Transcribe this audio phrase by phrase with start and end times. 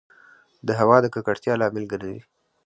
[0.67, 2.19] د هــوا د ککــړتـيـا لامـل ګـرځـي